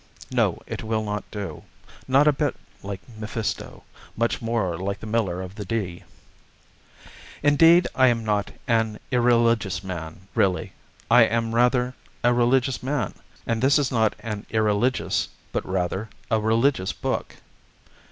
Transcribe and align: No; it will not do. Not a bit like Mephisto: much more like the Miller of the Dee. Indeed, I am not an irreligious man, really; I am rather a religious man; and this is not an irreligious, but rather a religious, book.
No; 0.31 0.59
it 0.65 0.81
will 0.83 1.03
not 1.03 1.23
do. 1.29 1.63
Not 2.07 2.27
a 2.27 2.33
bit 2.33 2.55
like 2.81 3.01
Mephisto: 3.19 3.83
much 4.17 4.41
more 4.41 4.75
like 4.75 4.99
the 4.99 5.05
Miller 5.05 5.43
of 5.43 5.53
the 5.53 5.63
Dee. 5.63 6.03
Indeed, 7.43 7.87
I 7.93 8.07
am 8.07 8.25
not 8.25 8.49
an 8.67 8.99
irreligious 9.11 9.83
man, 9.83 10.21
really; 10.33 10.73
I 11.11 11.25
am 11.25 11.53
rather 11.53 11.93
a 12.23 12.33
religious 12.33 12.81
man; 12.81 13.13
and 13.45 13.61
this 13.61 13.77
is 13.77 13.91
not 13.91 14.15
an 14.21 14.47
irreligious, 14.49 15.29
but 15.51 15.63
rather 15.67 16.09
a 16.31 16.39
religious, 16.39 16.93
book. 16.93 17.35